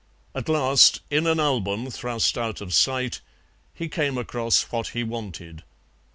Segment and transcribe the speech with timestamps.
[0.33, 3.21] At last, in an album thrust out of sight,
[3.71, 5.61] he came across what he wanted.